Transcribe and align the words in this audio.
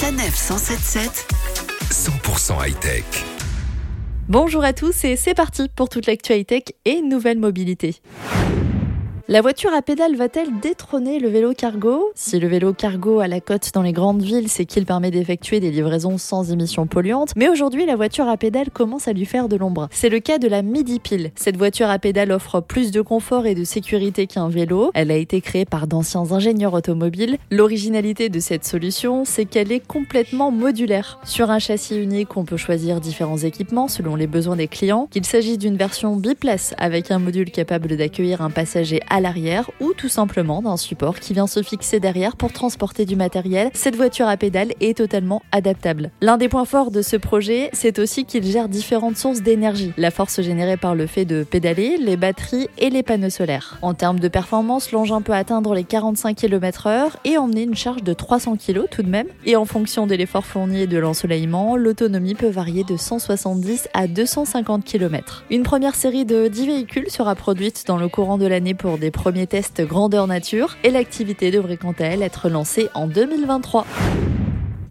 Sanef 0.00 0.34
177 0.34 1.26
100% 1.90 2.66
high-tech. 2.66 3.04
Bonjour 4.30 4.64
à 4.64 4.72
tous 4.72 5.04
et 5.04 5.14
c'est 5.16 5.34
parti 5.34 5.68
pour 5.68 5.90
toute 5.90 6.06
l'actualité 6.06 6.62
tech 6.62 6.74
et 6.86 7.02
nouvelle 7.02 7.38
mobilité. 7.38 7.96
La 9.32 9.42
voiture 9.42 9.72
à 9.72 9.80
pédales 9.80 10.16
va-t-elle 10.16 10.58
détrôner 10.58 11.20
le 11.20 11.28
vélo 11.28 11.54
cargo? 11.54 12.10
Si 12.16 12.40
le 12.40 12.48
vélo 12.48 12.72
cargo 12.72 13.20
à 13.20 13.28
la 13.28 13.40
côte 13.40 13.70
dans 13.72 13.82
les 13.82 13.92
grandes 13.92 14.22
villes, 14.22 14.48
c'est 14.48 14.64
qu'il 14.64 14.84
permet 14.84 15.12
d'effectuer 15.12 15.60
des 15.60 15.70
livraisons 15.70 16.18
sans 16.18 16.50
émissions 16.50 16.88
polluantes, 16.88 17.30
mais 17.36 17.48
aujourd'hui 17.48 17.86
la 17.86 17.94
voiture 17.94 18.26
à 18.26 18.36
pédales 18.36 18.70
commence 18.70 19.06
à 19.06 19.12
lui 19.12 19.26
faire 19.26 19.48
de 19.48 19.54
l'ombre. 19.54 19.86
C'est 19.92 20.08
le 20.08 20.18
cas 20.18 20.38
de 20.38 20.48
la 20.48 20.62
Midi 20.62 20.98
Pile. 20.98 21.30
Cette 21.36 21.56
voiture 21.56 21.88
à 21.88 22.00
pédales 22.00 22.32
offre 22.32 22.58
plus 22.58 22.90
de 22.90 23.02
confort 23.02 23.46
et 23.46 23.54
de 23.54 23.62
sécurité 23.62 24.26
qu'un 24.26 24.48
vélo. 24.48 24.90
Elle 24.94 25.12
a 25.12 25.16
été 25.16 25.40
créée 25.40 25.64
par 25.64 25.86
d'anciens 25.86 26.32
ingénieurs 26.32 26.74
automobiles. 26.74 27.38
L'originalité 27.52 28.30
de 28.30 28.40
cette 28.40 28.64
solution, 28.64 29.24
c'est 29.24 29.44
qu'elle 29.44 29.70
est 29.70 29.86
complètement 29.86 30.50
modulaire. 30.50 31.20
Sur 31.22 31.52
un 31.52 31.60
châssis 31.60 31.94
unique, 31.94 32.36
on 32.36 32.44
peut 32.44 32.56
choisir 32.56 33.00
différents 33.00 33.38
équipements 33.38 33.86
selon 33.86 34.16
les 34.16 34.26
besoins 34.26 34.56
des 34.56 34.66
clients, 34.66 35.06
qu'il 35.08 35.24
s'agisse 35.24 35.58
d'une 35.58 35.76
version 35.76 36.16
biplace 36.16 36.74
avec 36.78 37.12
un 37.12 37.20
module 37.20 37.52
capable 37.52 37.96
d'accueillir 37.96 38.42
un 38.42 38.50
passager 38.50 38.98
à 39.08 39.19
l'arrière 39.20 39.70
ou 39.80 39.92
tout 39.92 40.08
simplement 40.08 40.62
d'un 40.62 40.76
support 40.76 41.20
qui 41.20 41.32
vient 41.32 41.46
se 41.46 41.62
fixer 41.62 42.00
derrière 42.00 42.36
pour 42.36 42.52
transporter 42.52 43.04
du 43.04 43.16
matériel. 43.16 43.70
Cette 43.74 43.96
voiture 43.96 44.28
à 44.28 44.36
pédales 44.36 44.72
est 44.80 44.96
totalement 44.96 45.42
adaptable. 45.52 46.10
L'un 46.20 46.36
des 46.36 46.48
points 46.48 46.64
forts 46.64 46.90
de 46.90 47.02
ce 47.02 47.16
projet, 47.16 47.70
c'est 47.72 47.98
aussi 47.98 48.24
qu'il 48.24 48.44
gère 48.44 48.68
différentes 48.68 49.16
sources 49.16 49.42
d'énergie. 49.42 49.92
La 49.96 50.10
force 50.10 50.40
générée 50.40 50.76
par 50.76 50.94
le 50.94 51.06
fait 51.06 51.24
de 51.24 51.42
pédaler, 51.42 51.96
les 51.98 52.16
batteries 52.16 52.68
et 52.78 52.90
les 52.90 53.02
panneaux 53.02 53.30
solaires. 53.30 53.78
En 53.82 53.94
termes 53.94 54.20
de 54.20 54.28
performance, 54.28 54.92
l'engin 54.92 55.20
peut 55.20 55.32
atteindre 55.32 55.74
les 55.74 55.84
45 55.84 56.36
km/h 56.36 57.10
et 57.24 57.38
emmener 57.38 57.62
une 57.62 57.76
charge 57.76 58.02
de 58.02 58.12
300 58.12 58.56
kg 58.56 58.86
tout 58.90 59.02
de 59.02 59.08
même. 59.08 59.26
Et 59.44 59.56
en 59.56 59.64
fonction 59.64 60.06
de 60.06 60.14
l'effort 60.14 60.46
fourni 60.46 60.82
et 60.82 60.86
de 60.86 60.98
l'ensoleillement, 60.98 61.76
l'autonomie 61.76 62.34
peut 62.34 62.48
varier 62.48 62.84
de 62.84 62.96
170 62.96 63.88
à 63.94 64.06
250 64.06 64.84
km. 64.84 65.44
Une 65.50 65.62
première 65.62 65.94
série 65.94 66.24
de 66.24 66.48
10 66.48 66.66
véhicules 66.66 67.10
sera 67.10 67.34
produite 67.34 67.84
dans 67.86 67.96
le 67.96 68.08
courant 68.08 68.38
de 68.38 68.46
l'année 68.46 68.74
pour 68.74 68.98
des 68.98 69.09
premier 69.10 69.46
test 69.46 69.82
grandeur 69.82 70.26
nature 70.26 70.76
et 70.84 70.90
l'activité 70.90 71.50
devrait 71.50 71.76
quant 71.76 71.94
à 71.98 72.04
elle 72.04 72.22
être 72.22 72.48
lancée 72.48 72.88
en 72.94 73.06
2023. 73.06 73.86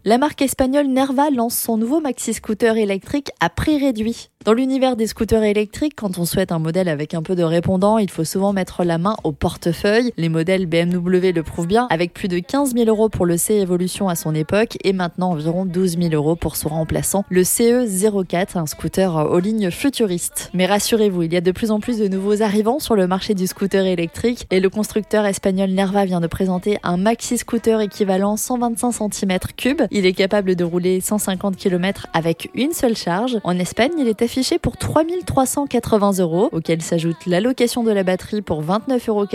La 0.06 0.16
marque 0.16 0.40
espagnole 0.40 0.86
Nerva 0.86 1.28
lance 1.28 1.58
son 1.58 1.76
nouveau 1.76 2.00
maxi 2.00 2.32
scooter 2.32 2.78
électrique 2.78 3.32
à 3.38 3.50
prix 3.50 3.78
réduit. 3.78 4.30
Dans 4.46 4.54
l'univers 4.54 4.96
des 4.96 5.06
scooters 5.06 5.42
électriques, 5.42 5.92
quand 5.94 6.18
on 6.18 6.24
souhaite 6.24 6.50
un 6.50 6.58
modèle 6.58 6.88
avec 6.88 7.12
un 7.12 7.20
peu 7.20 7.34
de 7.36 7.42
répondant, 7.42 7.98
il 7.98 8.08
faut 8.08 8.24
souvent 8.24 8.54
mettre 8.54 8.84
la 8.84 8.96
main 8.96 9.14
au 9.22 9.32
portefeuille. 9.32 10.14
Les 10.16 10.30
modèles 10.30 10.64
BMW 10.64 11.32
le 11.34 11.42
prouvent 11.42 11.66
bien, 11.66 11.86
avec 11.90 12.14
plus 12.14 12.28
de 12.28 12.38
15 12.38 12.72
000 12.72 12.88
euros 12.88 13.10
pour 13.10 13.26
le 13.26 13.36
C 13.36 13.56
Evolution 13.56 14.08
à 14.08 14.14
son 14.14 14.34
époque 14.34 14.78
et 14.82 14.94
maintenant 14.94 15.32
environ 15.32 15.66
12 15.66 15.98
000 15.98 16.14
euros 16.14 16.36
pour 16.36 16.56
son 16.56 16.70
remplaçant, 16.70 17.26
le 17.28 17.42
CE04, 17.42 18.56
un 18.56 18.64
scooter 18.64 19.14
aux 19.30 19.40
lignes 19.40 19.70
futuristes. 19.70 20.48
Mais 20.54 20.64
rassurez-vous, 20.64 21.24
il 21.24 21.34
y 21.34 21.36
a 21.36 21.42
de 21.42 21.52
plus 21.52 21.70
en 21.70 21.80
plus 21.80 21.98
de 21.98 22.08
nouveaux 22.08 22.40
arrivants 22.40 22.78
sur 22.78 22.96
le 22.96 23.06
marché 23.06 23.34
du 23.34 23.46
scooter 23.46 23.84
électrique 23.84 24.46
et 24.50 24.60
le 24.60 24.70
constructeur 24.70 25.26
espagnol 25.26 25.68
Nerva 25.68 26.06
vient 26.06 26.22
de 26.22 26.26
présenter 26.26 26.78
un 26.82 26.96
maxi 26.96 27.36
scooter 27.36 27.82
équivalent 27.82 28.38
125 28.38 29.10
cm3. 29.12 29.88
Il 29.92 30.06
est 30.06 30.12
capable 30.12 30.54
de 30.54 30.64
rouler 30.64 31.00
150 31.00 31.56
km 31.56 32.06
avec 32.12 32.50
une 32.54 32.72
seule 32.72 32.96
charge. 32.96 33.38
En 33.42 33.58
Espagne, 33.58 33.90
il 33.98 34.06
est 34.06 34.22
affiché 34.22 34.58
pour 34.58 34.76
3380 34.76 36.18
euros, 36.20 36.48
auquel 36.52 36.80
s'ajoute 36.80 37.26
l'allocation 37.26 37.82
de 37.82 37.90
la 37.90 38.04
batterie 38.04 38.42
pour 38.42 38.62
29,90 38.62 39.08
euros 39.08 39.26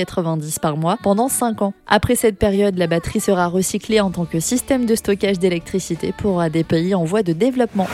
par 0.62 0.78
mois 0.78 0.98
pendant 1.04 1.28
5 1.28 1.62
ans. 1.62 1.74
Après 1.88 2.16
cette 2.16 2.38
période, 2.38 2.78
la 2.78 2.88
batterie 2.88 3.20
sera 3.20 3.48
recyclée 3.48 4.00
en 4.00 4.12
tant 4.12 4.26
que 4.26 4.40
système 4.40 4.86
de 4.86 4.96
stockage 4.96 5.40
d'électricité 5.40 6.14
pour 6.18 6.42
des 6.50 6.64
pays 6.64 6.96
en 6.96 7.04
voie 7.04 7.24
de 7.24 7.34
développement. 7.34 7.88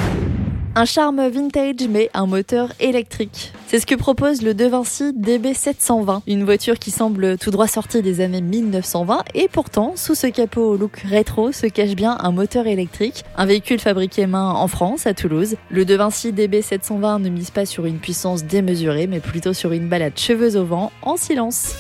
Un 0.74 0.86
charme 0.86 1.28
vintage 1.28 1.86
mais 1.90 2.10
un 2.14 2.26
moteur 2.26 2.72
électrique. 2.80 3.52
C'est 3.68 3.80
ce 3.80 3.86
que 3.86 3.96
propose 3.96 4.42
le 4.42 4.54
De 4.54 4.66
Vinci 4.66 5.12
DB720, 5.12 6.22
une 6.28 6.46
voiture 6.46 6.80
qui 6.80 6.92
semble 6.92 7.38
tout 7.38 7.52
droit 7.52 7.68
sortie 7.68 8.02
des 8.02 8.22
années 8.22 8.40
1920 8.40 9.26
et 9.34 9.50
pourtant 9.50 9.98
sous 9.98 10.16
ce 10.16 10.28
capot 10.28 10.62
au 10.62 10.78
look 10.78 11.04
rétro 11.06 11.52
se 11.52 11.68
cache 11.68 11.94
bien 11.94 12.18
un 12.22 12.32
moteur 12.32 12.68
électrique, 12.68 13.26
un 13.36 13.46
véhicule 13.46 13.80
fabriqué 13.80 14.28
main 14.28 14.50
en 14.50 14.68
France 14.70 15.08
à 15.08 15.14
Toulouse. 15.14 15.58
Le 15.70 15.84
De 15.84 15.96
Vinci 15.96 16.32
DB720 16.32 17.22
ne 17.22 17.30
mise 17.30 17.52
pas 17.52 17.66
sur 17.66 17.86
une 17.86 18.00
puissance 18.00 18.46
démesurée 18.46 19.08
mais 19.08 19.20
plutôt 19.20 19.54
sur 19.54 19.74
une 19.74 19.90
balade 19.90 20.18
cheveux 20.18 20.56
au 20.56 20.64
vent 20.64 20.94
en 21.02 21.18
silence. 21.18 21.76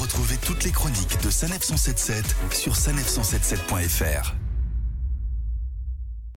Retrouvez 0.00 0.36
toutes 0.46 0.64
les 0.64 0.72
chroniques 0.72 1.22
de 1.22 1.28
Sanef 1.28 1.62
177 1.62 2.24
sur 2.52 2.72
sanef177.fr. 2.72 4.41